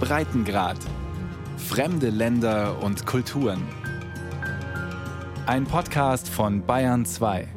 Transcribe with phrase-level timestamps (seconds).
[0.00, 0.78] Breitengrad.
[1.56, 3.62] Fremde Länder und Kulturen.
[5.46, 7.48] Ein Podcast von Bayern 2.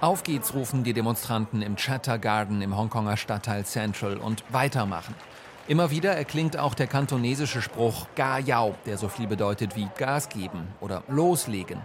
[0.00, 5.14] Auf geht's, rufen die Demonstranten im Chatter Garden im Hongkonger Stadtteil Central und weitermachen.
[5.68, 10.30] Immer wieder erklingt auch der kantonesische Spruch Ga Yao, der so viel bedeutet wie Gas
[10.30, 11.82] geben oder loslegen.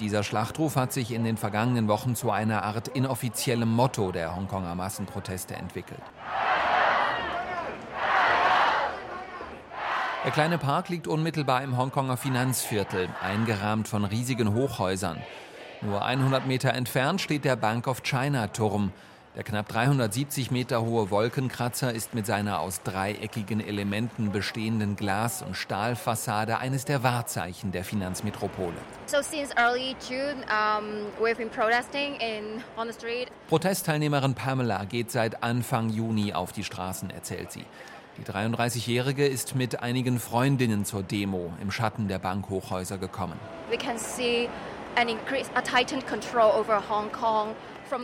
[0.00, 4.74] Dieser Schlachtruf hat sich in den vergangenen Wochen zu einer Art inoffiziellem Motto der Hongkonger
[4.74, 6.02] Massenproteste entwickelt.
[10.24, 15.16] Der kleine Park liegt unmittelbar im Hongkonger Finanzviertel, eingerahmt von riesigen Hochhäusern.
[15.80, 18.92] Nur 100 Meter entfernt steht der Bank of China Turm.
[19.34, 25.56] Der knapp 370 Meter hohe Wolkenkratzer ist mit seiner aus dreieckigen Elementen bestehenden Glas- und
[25.56, 28.76] Stahlfassade eines der Wahrzeichen der Finanzmetropole.
[29.06, 31.06] So June, um,
[33.48, 37.64] Protestteilnehmerin Pamela geht seit Anfang Juni auf die Straßen, erzählt sie.
[38.18, 43.40] Die 33-Jährige ist mit einigen Freundinnen zur Demo im Schatten der Bankhochhäuser gekommen.
[43.70, 44.50] We can see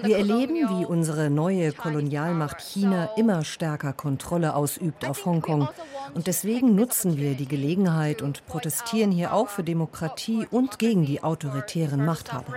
[0.03, 5.69] wir erleben, wie unsere neue Kolonialmacht China immer stärker Kontrolle ausübt auf Hongkong.
[5.69, 5.83] Also
[6.15, 11.23] und deswegen nutzen wir die Gelegenheit und protestieren hier auch für Demokratie und gegen die
[11.23, 12.55] autoritären Machthaber.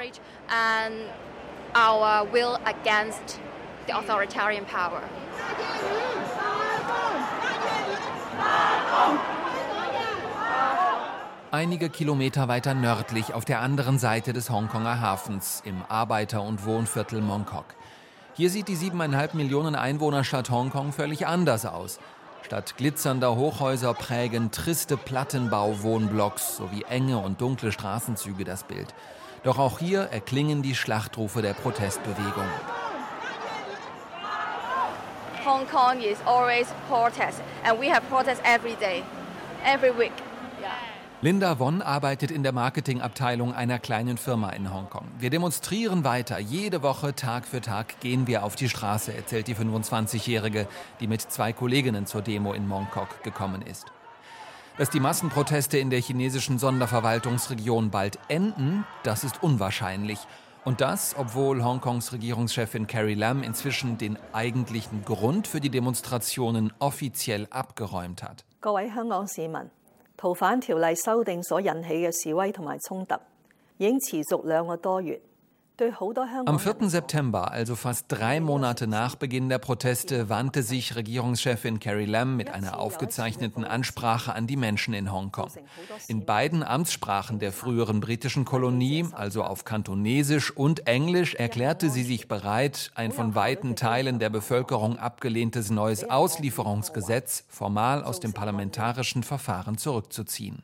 [11.53, 17.19] Einige Kilometer weiter nördlich auf der anderen Seite des Hongkonger Hafens im Arbeiter- und Wohnviertel
[17.19, 17.65] Mongkok.
[18.35, 21.99] Hier sieht die siebeneinhalb Millionen Einwohnerstadt Hongkong völlig anders aus.
[22.43, 28.93] Statt glitzernder Hochhäuser prägen triste Plattenbau-Wohnblocks sowie enge und dunkle Straßenzüge das Bild.
[29.43, 32.47] Doch auch hier erklingen die Schlachtrufe der Protestbewegung.
[35.43, 39.03] Hong Kong is always protest and we have protest every day,
[39.65, 40.13] every week.
[41.23, 45.05] Linda Won arbeitet in der Marketingabteilung einer kleinen Firma in Hongkong.
[45.19, 46.39] Wir demonstrieren weiter.
[46.39, 50.67] Jede Woche, Tag für Tag, gehen wir auf die Straße, erzählt die 25-Jährige,
[50.99, 53.85] die mit zwei Kolleginnen zur Demo in Mongkok gekommen ist.
[54.79, 60.17] Dass die Massenproteste in der chinesischen Sonderverwaltungsregion bald enden, das ist unwahrscheinlich.
[60.65, 67.45] Und das, obwohl Hongkongs Regierungschefin Carrie Lam inzwischen den eigentlichen Grund für die Demonstrationen offiziell
[67.51, 68.43] abgeräumt hat.
[70.20, 73.14] 逃犯條例修訂所引起嘅示威同埋衝突，
[73.78, 75.20] 已經持續兩個多月。
[76.45, 76.89] Am 4.
[76.89, 82.51] September, also fast drei Monate nach Beginn der Proteste, wandte sich Regierungschefin Carrie Lam mit
[82.51, 85.49] einer aufgezeichneten Ansprache an die Menschen in Hongkong.
[86.07, 92.27] In beiden Amtssprachen der früheren britischen Kolonie, also auf Kantonesisch und Englisch, erklärte sie sich
[92.27, 99.79] bereit, ein von weiten Teilen der Bevölkerung abgelehntes neues Auslieferungsgesetz formal aus dem parlamentarischen Verfahren
[99.79, 100.61] zurückzuziehen.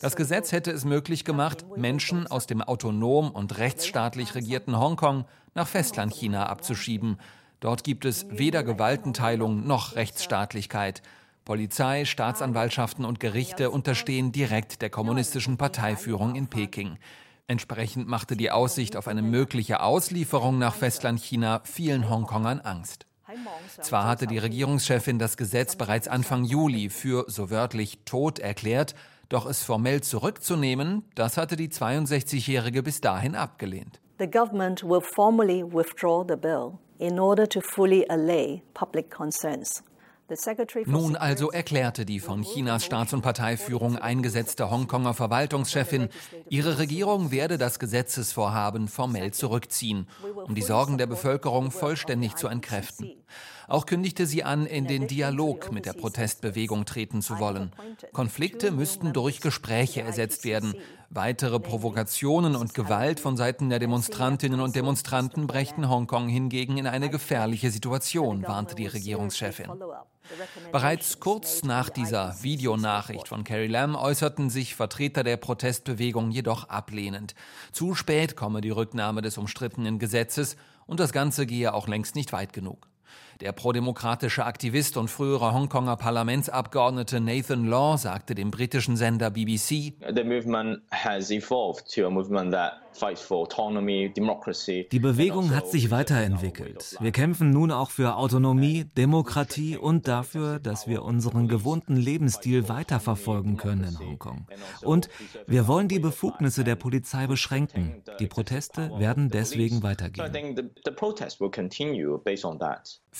[0.00, 5.24] Das Gesetz hätte es möglich gemacht, Menschen aus dem autonom und rechtsstaatlich regierten Hongkong
[5.54, 7.18] nach Festlandchina abzuschieben.
[7.60, 11.02] Dort gibt es weder Gewaltenteilung noch Rechtsstaatlichkeit.
[11.44, 16.98] Polizei, Staatsanwaltschaften und Gerichte unterstehen direkt der kommunistischen Parteiführung in Peking.
[17.46, 23.06] Entsprechend machte die Aussicht auf eine mögliche Auslieferung nach Festlandchina vielen Hongkongern Angst.
[23.80, 28.94] Zwar hatte die Regierungschefin das Gesetz bereits Anfang Juli für so wörtlich tot erklärt,
[29.28, 34.00] doch es formell zurückzunehmen, das hatte die 62-Jährige bis dahin abgelehnt.
[34.18, 39.82] The government will formally withdraw the bill in order to fully allay public concerns.
[40.86, 46.08] Nun also erklärte die von Chinas Staats- und Parteiführung eingesetzte Hongkonger Verwaltungschefin,
[46.48, 50.08] ihre Regierung werde das Gesetzesvorhaben formell zurückziehen,
[50.44, 53.12] um die Sorgen der Bevölkerung vollständig zu entkräften.
[53.68, 57.72] Auch kündigte sie an, in den Dialog mit der Protestbewegung treten zu wollen.
[58.12, 60.74] Konflikte müssten durch Gespräche ersetzt werden.
[61.10, 67.10] Weitere Provokationen und Gewalt von Seiten der Demonstrantinnen und Demonstranten brächten Hongkong hingegen in eine
[67.10, 69.70] gefährliche Situation, warnte die Regierungschefin.
[70.72, 77.34] Bereits kurz nach dieser Videonachricht von Carrie Lam äußerten sich Vertreter der Protestbewegung jedoch ablehnend.
[77.72, 82.32] Zu spät komme die Rücknahme des umstrittenen Gesetzes und das Ganze gehe auch längst nicht
[82.32, 82.88] weit genug.
[83.40, 90.24] Der prodemokratische Aktivist und frühere Hongkonger Parlamentsabgeordnete Nathan Law sagte dem britischen Sender BBC, The
[90.24, 92.80] movement has evolved to a movement that
[94.92, 96.96] die Bewegung hat sich weiterentwickelt.
[97.00, 103.56] Wir kämpfen nun auch für Autonomie, Demokratie und dafür, dass wir unseren gewohnten Lebensstil weiterverfolgen
[103.56, 104.46] können in Hongkong.
[104.82, 105.08] Und
[105.46, 108.02] wir wollen die Befugnisse der Polizei beschränken.
[108.18, 110.24] Die Proteste werden deswegen weitergehen.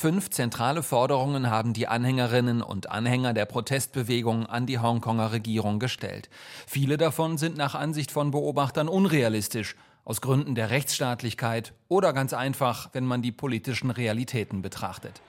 [0.06, 6.30] Fünf zentrale Forderungen haben die Anhängerinnen und Anhänger der Protestbewegung an die Hongkonger Regierung gestellt.
[6.64, 9.74] Viele davon sind nach Ansicht von Beobachtern unrealistisch
[10.04, 15.20] aus Gründen der Rechtsstaatlichkeit oder ganz einfach, wenn man die politischen Realitäten betrachtet.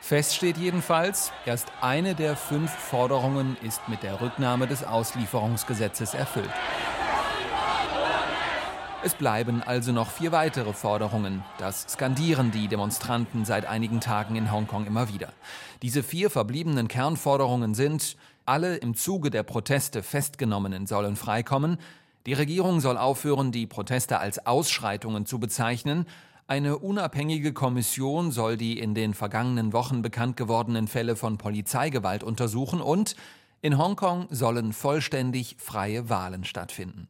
[0.00, 6.50] Fest steht jedenfalls, erst eine der fünf Forderungen ist mit der Rücknahme des Auslieferungsgesetzes erfüllt.
[9.04, 11.44] Es bleiben also noch vier weitere Forderungen.
[11.58, 15.28] Das skandieren die Demonstranten seit einigen Tagen in Hongkong immer wieder.
[15.82, 18.16] Diese vier verbliebenen Kernforderungen sind,
[18.46, 21.76] alle im Zuge der Proteste festgenommenen sollen freikommen,
[22.24, 26.06] die Regierung soll aufhören, die Proteste als Ausschreitungen zu bezeichnen.
[26.46, 32.80] Eine unabhängige Kommission soll die in den vergangenen Wochen bekannt gewordenen Fälle von Polizeigewalt untersuchen
[32.80, 33.16] und
[33.60, 37.06] in Hongkong sollen vollständig freie Wahlen stattfinden.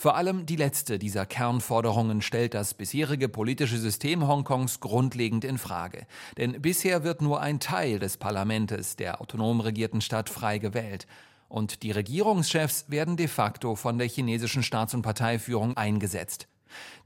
[0.00, 6.06] Vor allem die letzte dieser Kernforderungen stellt das bisherige politische System Hongkongs grundlegend in Frage.
[6.38, 11.06] Denn bisher wird nur ein Teil des Parlamentes der autonom regierten Stadt frei gewählt
[11.50, 16.48] und die Regierungschefs werden de facto von der chinesischen Staats- und Parteiführung eingesetzt.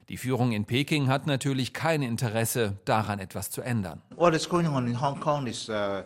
[0.09, 4.03] Die Führung in Peking hat natürlich kein Interesse, daran etwas zu ändern.
[4.15, 6.05] What is going on in Hong Kong is uh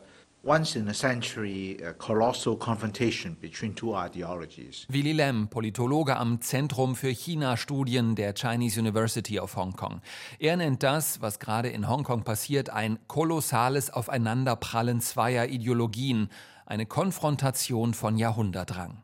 [4.88, 10.00] Willy Lam, Politologe am Zentrum für China-Studien der Chinese University of Hong Kong.
[10.38, 16.28] Er nennt das, was gerade in Hongkong passiert, ein kolossales Aufeinanderprallen zweier Ideologien,
[16.66, 19.02] eine Konfrontation von Jahrhundertrang.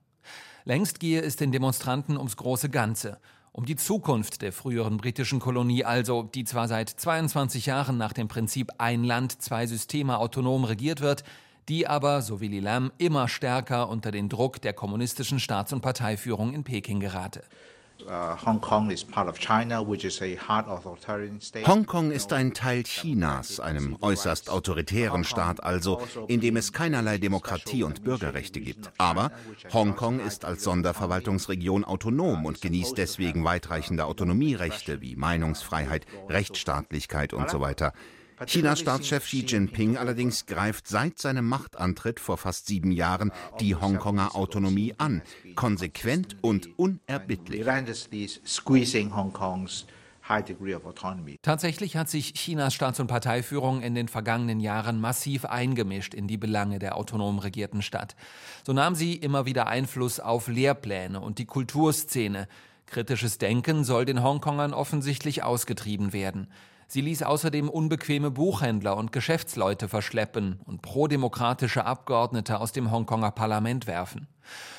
[0.65, 3.19] Längst gehe es den Demonstranten ums große Ganze,
[3.57, 8.27] um die Zukunft der früheren britischen Kolonie also, die zwar seit 22 Jahren nach dem
[8.27, 11.23] Prinzip ein Land, zwei Systeme autonom regiert wird,
[11.69, 16.53] die aber, so wie Lam, immer stärker unter den Druck der kommunistischen Staats- und Parteiführung
[16.53, 17.45] in Peking gerate.
[18.07, 18.91] Uh, Hongkong
[22.11, 28.05] ist ein Teil Chinas, einem äußerst autoritären Staat also, in dem es keinerlei Demokratie und
[28.05, 28.91] Bürgerrechte gibt.
[28.99, 29.33] Aber
[29.73, 37.65] Hongkong ist als Sonderverwaltungsregion autonom und genießt deswegen weitreichende Autonomierechte wie Meinungsfreiheit, Rechtsstaatlichkeit und so.
[38.47, 44.35] Chinas Staatschef Xi Jinping allerdings greift seit seinem Machtantritt vor fast sieben Jahren die Hongkonger
[44.35, 45.23] Autonomie an,
[45.55, 47.65] konsequent und unerbittlich.
[51.43, 56.39] Tatsächlich hat sich Chinas Staats- und Parteiführung in den vergangenen Jahren massiv eingemischt in die
[56.39, 58.17] Belange der autonom regierten Stadt.
[58.67, 62.49] So nahm sie immer wieder Einfluss auf Lehrpläne und die Kulturszene.
[62.87, 66.49] Kritisches Denken soll den Hongkongern offensichtlich ausgetrieben werden.
[66.87, 73.87] Sie ließ außerdem unbequeme Buchhändler und Geschäftsleute verschleppen und prodemokratische Abgeordnete aus dem Hongkonger Parlament
[73.87, 74.29] werfen.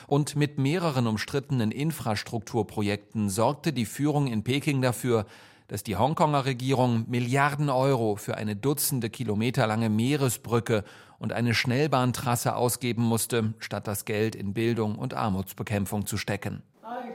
[0.07, 5.25] Und mit mehreren umstrittenen Infrastrukturprojekten sorgte die Führung in Peking dafür,
[5.67, 10.83] dass die Hongkonger Regierung Milliarden Euro für eine Dutzende Kilometer lange Meeresbrücke
[11.17, 16.61] und eine Schnellbahntrasse ausgeben musste, statt das Geld in Bildung und Armutsbekämpfung zu stecken.
[16.83, 17.09] Hi,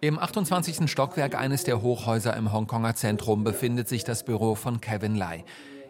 [0.00, 0.90] Im 28.
[0.90, 5.44] Stockwerk eines der Hochhäuser im Hongkonger Zentrum befindet sich das Büro von Kevin Lai.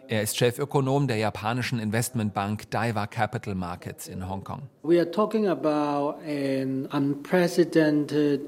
[0.07, 4.61] Er ist Chefökonom der japanischen Investmentbank Daiwa Capital Markets in Hongkong.
[4.83, 8.41] We are talking about an unprecedented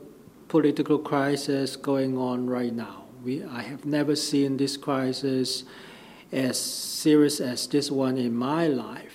[0.48, 3.04] political crisis going on right now.
[3.26, 5.66] We, I have never seen this crisis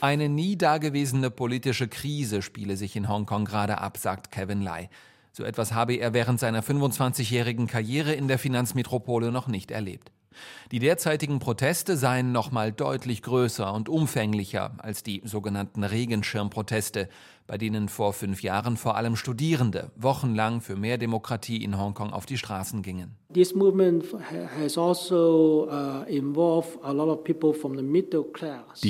[0.01, 4.89] Eine nie dagewesene politische Krise spiele sich in Hongkong gerade ab, sagt Kevin Lai.
[5.33, 10.11] So etwas habe er während seiner 25-jährigen Karriere in der Finanzmetropole noch nicht erlebt.
[10.71, 17.09] Die derzeitigen Proteste seien nochmal deutlich größer und umfänglicher als die sogenannten Regenschirmproteste,
[17.49, 22.25] bei denen vor fünf Jahren vor allem Studierende wochenlang für mehr Demokratie in Hongkong auf
[22.25, 23.17] die Straßen gingen.
[23.35, 23.41] Die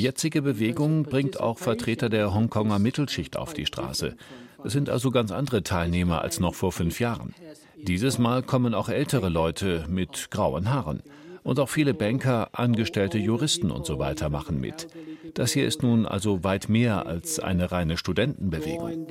[0.03, 4.17] jetzige Bewegung bringt auch Vertreter der Hongkonger Mittelschicht auf die Straße.
[4.63, 7.35] Es sind also ganz andere Teilnehmer als noch vor fünf Jahren.
[7.79, 11.03] Dieses Mal kommen auch ältere Leute mit grauen Haaren.
[11.43, 14.89] Und auch viele Banker, Angestellte, Juristen und so weiter machen mit.
[15.35, 19.07] Das hier ist nun also weit mehr als eine reine Studentenbewegung.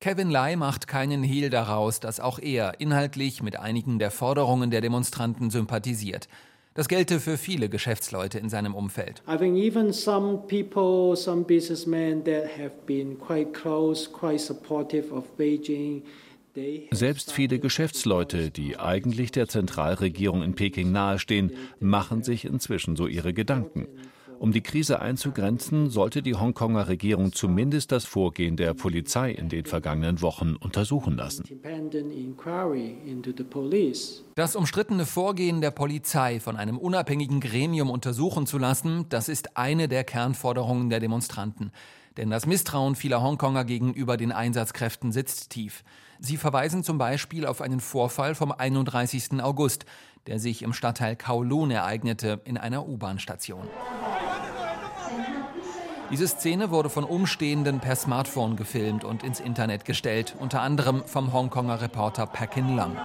[0.00, 4.80] Kevin Lai macht keinen Hehl daraus, dass auch er inhaltlich mit einigen der Forderungen der
[4.80, 6.28] Demonstranten sympathisiert.
[6.74, 9.22] Das gelte für viele Geschäftsleute in seinem Umfeld.
[9.28, 15.24] I think even some people, some businessmen that have been quite close, quite supportive of
[15.36, 16.02] Beijing.
[16.92, 21.50] Selbst viele Geschäftsleute, die eigentlich der Zentralregierung in Peking nahestehen,
[21.80, 23.88] machen sich inzwischen so ihre Gedanken.
[24.38, 29.64] Um die Krise einzugrenzen, sollte die Hongkonger Regierung zumindest das Vorgehen der Polizei in den
[29.64, 31.44] vergangenen Wochen untersuchen lassen.
[34.34, 39.88] Das umstrittene Vorgehen der Polizei von einem unabhängigen Gremium untersuchen zu lassen, das ist eine
[39.88, 41.72] der Kernforderungen der Demonstranten.
[42.16, 45.82] Denn das Misstrauen vieler Hongkonger gegenüber den Einsatzkräften sitzt tief.
[46.20, 49.42] Sie verweisen zum Beispiel auf einen Vorfall vom 31.
[49.42, 49.84] August,
[50.26, 53.66] der sich im Stadtteil Kowloon ereignete, in einer U-Bahn-Station.
[56.14, 61.32] Diese Szene wurde von Umstehenden per Smartphone gefilmt und ins Internet gestellt, unter anderem vom
[61.32, 62.96] Hongkonger Reporter Pakin Lam.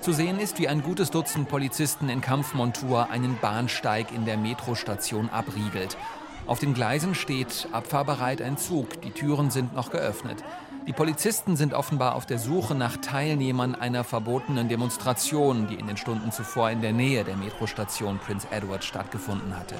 [0.00, 5.28] Zu sehen ist, wie ein gutes Dutzend Polizisten in Kampfmontur einen Bahnsteig in der Metrostation
[5.30, 5.96] abriegelt.
[6.48, 10.42] Auf den Gleisen steht abfahrbereit ein Zug, die Türen sind noch geöffnet.
[10.86, 15.96] Die Polizisten sind offenbar auf der Suche nach Teilnehmern einer verbotenen Demonstration, die in den
[15.96, 19.74] Stunden zuvor in der Nähe der Metrostation Prince Edward stattgefunden hatte.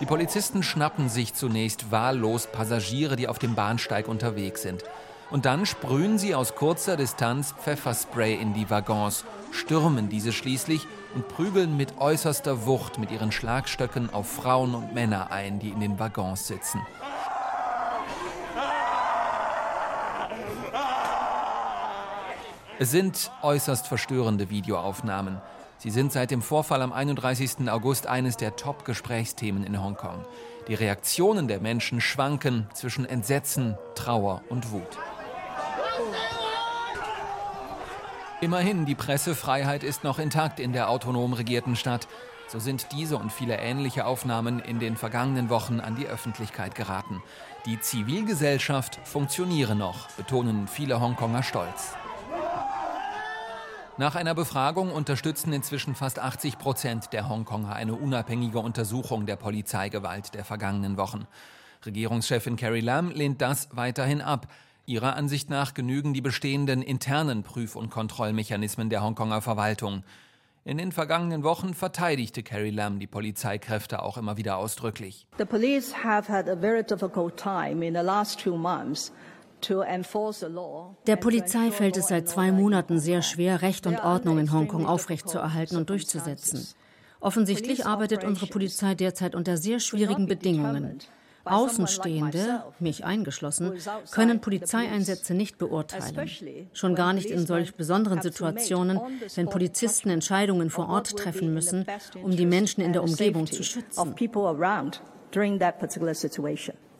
[0.00, 4.84] Die Polizisten schnappen sich zunächst wahllos Passagiere, die auf dem Bahnsteig unterwegs sind.
[5.30, 11.28] Und dann sprühen sie aus kurzer Distanz Pfefferspray in die Waggons, stürmen diese schließlich und
[11.28, 15.98] prügeln mit äußerster Wucht mit ihren Schlagstöcken auf Frauen und Männer ein, die in den
[15.98, 16.82] Waggons sitzen.
[22.80, 25.40] Es sind äußerst verstörende Videoaufnahmen.
[25.78, 27.70] Sie sind seit dem Vorfall am 31.
[27.70, 30.24] August eines der Top-Gesprächsthemen in Hongkong.
[30.66, 34.98] Die Reaktionen der Menschen schwanken zwischen Entsetzen, Trauer und Wut.
[38.40, 42.08] Immerhin, die Pressefreiheit ist noch intakt in der autonom regierten Stadt.
[42.48, 47.22] So sind diese und viele ähnliche Aufnahmen in den vergangenen Wochen an die Öffentlichkeit geraten.
[47.66, 51.94] Die Zivilgesellschaft funktioniere noch, betonen viele Hongkonger stolz.
[53.96, 60.34] Nach einer Befragung unterstützen inzwischen fast 80 Prozent der Hongkonger eine unabhängige Untersuchung der Polizeigewalt
[60.34, 61.28] der vergangenen Wochen.
[61.86, 64.48] Regierungschefin Carrie Lam lehnt das weiterhin ab.
[64.84, 70.02] Ihrer Ansicht nach genügen die bestehenden internen Prüf- und Kontrollmechanismen der Hongkonger Verwaltung.
[70.64, 75.28] In den vergangenen Wochen verteidigte Carrie Lam die Polizeikräfte auch immer wieder ausdrücklich.
[75.38, 79.12] The police have had a very difficult time in the last two months
[81.06, 85.76] der Polizei fällt es seit zwei Monaten sehr schwer, Recht und Ordnung in Hongkong aufrechtzuerhalten
[85.76, 86.66] und durchzusetzen.
[87.20, 90.98] Offensichtlich arbeitet unsere Polizei derzeit unter sehr schwierigen Bedingungen.
[91.44, 93.74] Außenstehende, mich eingeschlossen,
[94.10, 96.28] können Polizeieinsätze nicht beurteilen.
[96.72, 99.00] Schon gar nicht in solch besonderen Situationen,
[99.34, 101.86] wenn Polizisten Entscheidungen vor Ort treffen müssen,
[102.22, 104.14] um die Menschen in der Umgebung zu schützen.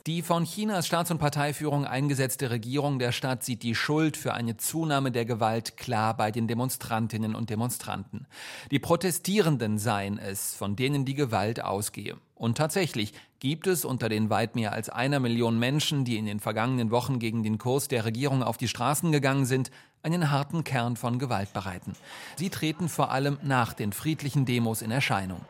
[0.06, 4.58] Die von Chinas Staats- und Parteiführung eingesetzte Regierung der Stadt sieht die Schuld für eine
[4.58, 8.26] Zunahme der Gewalt klar bei den Demonstrantinnen und Demonstranten.
[8.70, 12.18] Die Protestierenden seien es, von denen die Gewalt ausgehe.
[12.34, 16.38] Und tatsächlich gibt es unter den weit mehr als einer Million Menschen, die in den
[16.38, 19.70] vergangenen Wochen gegen den Kurs der Regierung auf die Straßen gegangen sind,
[20.02, 21.94] einen harten Kern von Gewaltbereiten.
[22.36, 25.40] Sie treten vor allem nach den friedlichen Demos in Erscheinung.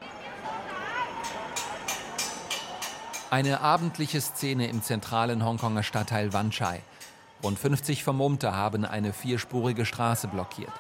[3.35, 6.83] Eine abendliche Szene im zentralen Hongkonger Stadtteil Wan Chai.
[7.43, 10.71] Rund 50 Vermummte haben eine vierspurige Straße blockiert.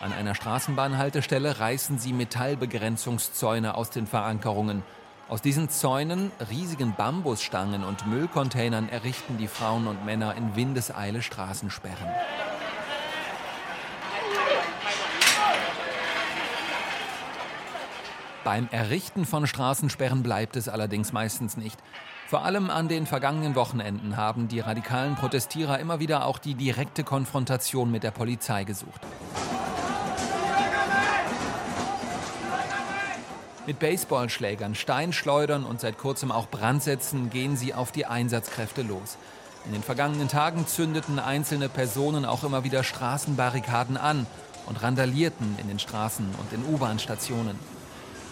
[0.00, 4.84] An einer Straßenbahnhaltestelle reißen sie Metallbegrenzungszäune aus den Verankerungen.
[5.28, 12.06] Aus diesen Zäunen, riesigen Bambusstangen und Müllcontainern errichten die Frauen und Männer in Windeseile Straßensperren.
[18.46, 21.82] Beim Errichten von Straßensperren bleibt es allerdings meistens nicht.
[22.28, 27.02] Vor allem an den vergangenen Wochenenden haben die radikalen Protestierer immer wieder auch die direkte
[27.02, 29.00] Konfrontation mit der Polizei gesucht.
[33.66, 39.18] Mit Baseballschlägern, Steinschleudern und seit kurzem auch Brandsätzen gehen sie auf die Einsatzkräfte los.
[39.64, 44.24] In den vergangenen Tagen zündeten einzelne Personen auch immer wieder Straßenbarrikaden an
[44.66, 47.75] und randalierten in den Straßen und in U-Bahn-Stationen.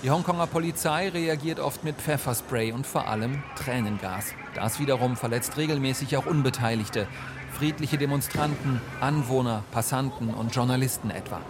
[0.04, 4.34] Die Hongkonger Polizei reagiert oft mit Pfefferspray und vor allem Tränengas.
[4.54, 7.06] Das wiederum verletzt regelmäßig auch Unbeteiligte,
[7.54, 11.40] friedliche Demonstranten, Anwohner, Passanten und Journalisten etwa.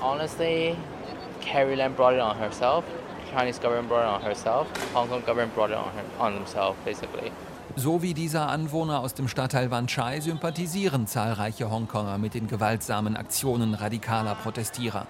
[0.00, 0.76] Honestly,
[1.44, 2.84] Carrie Lam brought it on herself.
[3.36, 4.68] Chinese government brought it on herself.
[4.94, 7.32] Hong Kong government brought it on, her, on themselves, basically.
[7.74, 13.16] So wie dieser Anwohner aus dem Stadtteil Wan Chai sympathisieren zahlreiche Hongkonger mit den gewaltsamen
[13.16, 15.08] Aktionen radikaler Protestierer.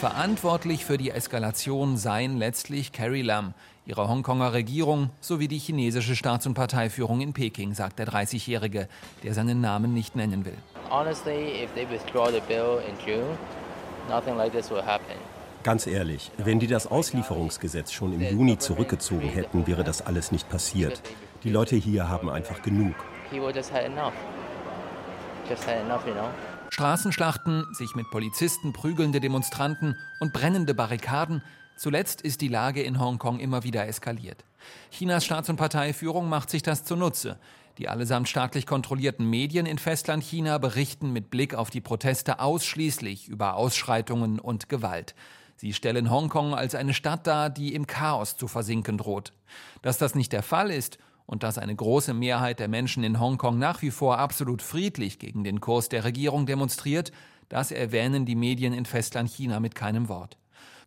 [0.00, 3.54] Verantwortlich für die Eskalation seien letztlich Carrie Lam,
[3.86, 8.88] ihre Hongkonger Regierung sowie die chinesische Staats- und Parteiführung in Peking, sagt der 30-Jährige,
[9.22, 10.58] der seinen Namen nicht nennen will.
[10.90, 13.36] Honestly, if they withdraw the bill in June,
[14.08, 15.16] nothing like this will happen.
[15.62, 20.48] Ganz ehrlich, wenn die das Auslieferungsgesetz schon im Juni zurückgezogen hätten, wäre das alles nicht
[20.48, 21.02] passiert.
[21.42, 22.94] Die Leute hier haben einfach genug.
[23.32, 24.12] Just had enough.
[25.48, 26.28] Just had enough, you know.
[26.76, 31.42] Straßenschlachten, sich mit Polizisten prügelnde Demonstranten und brennende Barrikaden.
[31.74, 34.44] Zuletzt ist die Lage in Hongkong immer wieder eskaliert.
[34.90, 37.38] Chinas Staats- und Parteiführung macht sich das zunutze.
[37.78, 43.54] Die allesamt staatlich kontrollierten Medien in Festlandchina berichten mit Blick auf die Proteste ausschließlich über
[43.54, 45.14] Ausschreitungen und Gewalt.
[45.56, 49.32] Sie stellen Hongkong als eine Stadt dar, die im Chaos zu versinken droht.
[49.80, 53.57] Dass das nicht der Fall ist und dass eine große Mehrheit der Menschen in Hongkong
[53.57, 57.11] nach wie vor absolut friedlich gegen den Kurs der Regierung demonstriert,
[57.47, 60.37] das erwähnen die Medien in Festlandchina mit keinem Wort.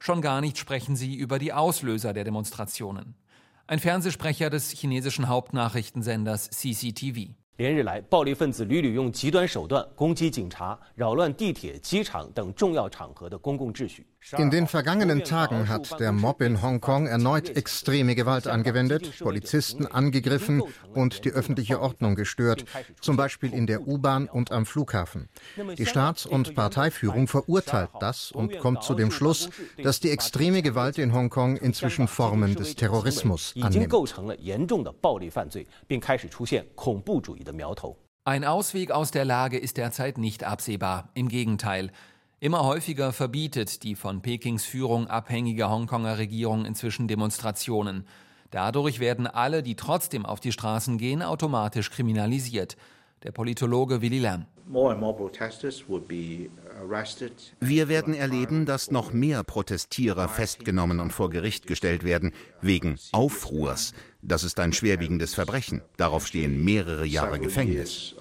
[0.00, 3.14] Schon gar nicht sprechen sie über die Auslöser der Demonstrationen.
[3.66, 7.30] Ein Fernsehsprecher des chinesischen Hauptnachrichtensenders CCTV.
[7.56, 14.04] 连日来，暴力分子屡屡用极端手段攻击警察，扰乱地铁、机场等重要场合的公共秩序。
[14.38, 20.61] In den vergangenen Tagen hat der Mob in Hongkong erneut extreme Gewalt angewendet, Polizisten angegriffen
[20.93, 22.65] und die öffentliche Ordnung gestört,
[23.01, 25.29] zum Beispiel in der U-Bahn und am Flughafen.
[25.77, 29.49] Die Staats- und Parteiführung verurteilt das und kommt zu dem Schluss,
[29.81, 33.93] dass die extreme Gewalt in Hongkong inzwischen Formen des Terrorismus annimmt.
[38.25, 41.09] Ein Ausweg aus der Lage ist derzeit nicht absehbar.
[41.15, 41.91] Im Gegenteil.
[42.41, 48.08] Immer häufiger verbietet die von Pekings Führung abhängige Hongkonger Regierung inzwischen Demonstrationen.
[48.50, 52.77] Dadurch werden alle, die trotzdem auf die Straßen gehen, automatisch kriminalisiert.
[53.24, 54.46] Der Politologe Willy Lam.
[57.60, 62.31] Wir werden erleben, dass noch mehr Protestierer festgenommen und vor Gericht gestellt werden,
[62.62, 63.93] wegen Aufruhrs.
[64.22, 65.81] Das ist ein schwerwiegendes Verbrechen.
[65.98, 68.15] Darauf stehen mehrere Jahre Gefängnis.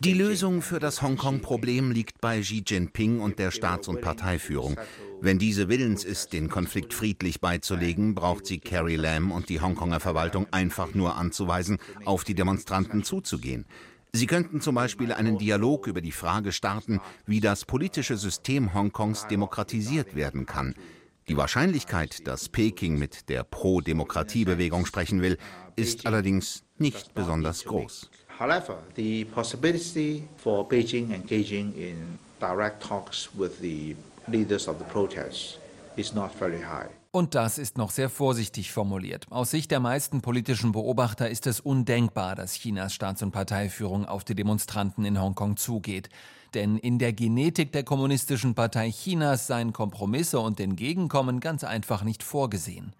[0.00, 4.76] Die Lösung für das Hongkong-Problem liegt bei Xi Jinping und der Staats- und Parteiführung.
[5.20, 10.00] Wenn diese willens ist, den Konflikt friedlich beizulegen, braucht sie Carrie Lam und die Hongkonger
[10.00, 13.64] Verwaltung einfach nur anzuweisen, auf die Demonstranten zuzugehen.
[14.12, 19.26] Sie könnten zum Beispiel einen Dialog über die Frage starten, wie das politische System Hongkongs
[19.26, 20.74] demokratisiert werden kann.
[21.28, 25.38] Die Wahrscheinlichkeit, dass Peking mit der Pro-Demokratie-Bewegung sprechen will,
[25.74, 28.08] ist allerdings nicht besonders groß.
[28.38, 33.96] However, the possibility Beijing engaging in direct talks with the
[34.28, 35.58] leaders of the protests
[35.96, 36.90] is not very high.
[37.16, 39.24] Und das ist noch sehr vorsichtig formuliert.
[39.30, 44.22] Aus Sicht der meisten politischen Beobachter ist es undenkbar, dass Chinas Staats- und Parteiführung auf
[44.22, 46.10] die Demonstranten in Hongkong zugeht.
[46.52, 52.22] Denn in der Genetik der Kommunistischen Partei Chinas seien Kompromisse und Entgegenkommen ganz einfach nicht
[52.22, 52.92] vorgesehen.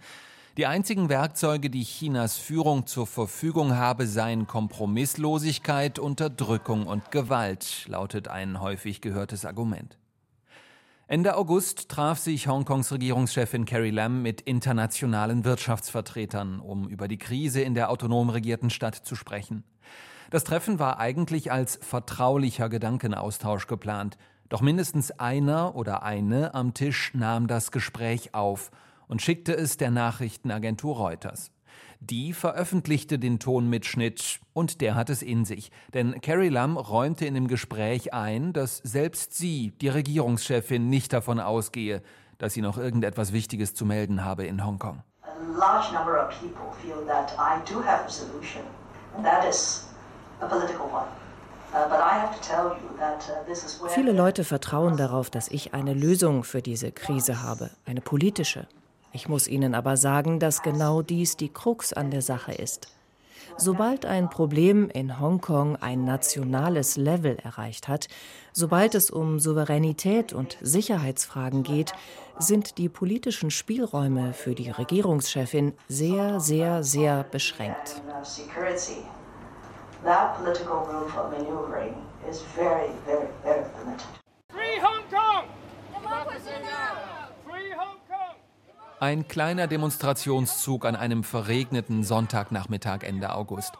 [0.57, 8.29] Die einzigen Werkzeuge, die Chinas Führung zur Verfügung habe, seien Kompromisslosigkeit, Unterdrückung und Gewalt, lautet
[8.29, 9.99] ein häufig gehörtes Argument.
[11.09, 17.61] Ende August traf sich Hongkongs Regierungschefin Carrie Lam mit internationalen Wirtschaftsvertretern, um über die Krise
[17.61, 19.63] in der autonom regierten Stadt zu sprechen.
[20.31, 27.15] Das Treffen war eigentlich als vertraulicher Gedankenaustausch geplant, doch mindestens einer oder eine am Tisch
[27.15, 28.73] nahm das Gespräch auf
[29.07, 31.53] und schickte es der Nachrichtenagentur Reuters.
[32.01, 35.71] Die veröffentlichte den Tonmitschnitt und der hat es in sich.
[35.95, 41.41] Denn Carrie Lam räumte in dem Gespräch ein, dass selbst sie, die Regierungschefin, nicht davon
[41.41, 42.03] ausgehe,
[42.39, 45.03] dass sie noch irgendetwas Wichtiges zu melden habe in Hongkong.
[45.23, 48.63] A large number of people feel that I do have a solution,
[49.17, 49.87] and that is
[50.41, 51.07] a political one.
[51.73, 51.89] Uh, uh,
[53.89, 58.69] Viele Leute vertrauen darauf, dass ich eine Lösung für diese Krise habe, eine politische.
[59.13, 62.89] Ich muss Ihnen aber sagen, dass genau dies die Krux an der Sache ist.
[63.59, 68.09] Sobald ein Problem in Hongkong ein nationales Level erreicht hat,
[68.53, 71.93] sobald es um Souveränität und Sicherheitsfragen geht,
[72.39, 78.03] sind die politischen Spielräume für die Regierungschefin sehr, sehr, sehr beschränkt.
[80.05, 81.95] That political room for maneuvering
[82.29, 84.07] is very, very, very limited.
[84.53, 85.49] Free Hong Kong!
[88.99, 93.75] Ein kleiner Demonstrationszug an einem verregneten Sonntagnachmittag Ende August.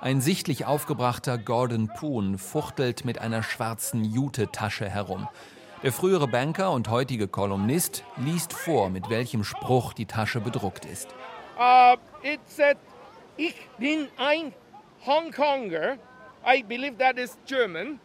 [0.00, 5.28] Ein sichtlich aufgebrachter Gordon Poon fuchtelt mit einer schwarzen Jute-Tasche herum.
[5.82, 11.08] Der frühere Banker und heutige Kolumnist liest vor, mit welchem Spruch die Tasche bedruckt ist.
[11.58, 12.76] Uh, it said,
[13.36, 14.54] ich bin ein
[15.04, 15.96] Hongkonger.
[16.46, 17.98] I believe that is German.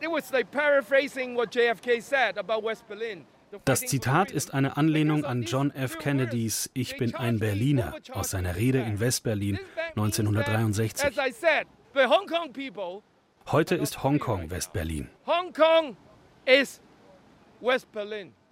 [0.00, 3.26] It was like paraphrasing what JFK said about West Berlin.
[3.64, 5.98] Das Zitat ist eine Anlehnung an John F.
[5.98, 9.58] Kennedys Ich bin ein Berliner aus seiner Rede in Westberlin
[9.90, 11.16] 1963.
[13.52, 15.08] Heute ist Hongkong Westberlin.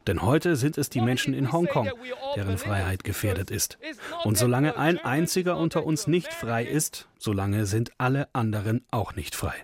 [0.06, 1.90] Denn heute sind es die Menschen in Hongkong,
[2.36, 3.78] deren Freiheit gefährdet ist.
[4.22, 9.34] Und solange ein einziger unter uns nicht frei ist, solange sind alle anderen auch nicht
[9.34, 9.54] frei.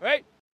[0.00, 0.24] Right?